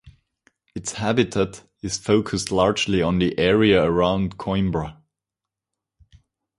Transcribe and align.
Its 0.73 0.93
habitat 0.93 1.61
is 1.83 1.99
focused 1.99 2.51
largely 2.51 3.03
on 3.03 3.19
the 3.19 3.37
area 3.37 3.83
around 3.83 4.35
Coimbra. 4.35 4.97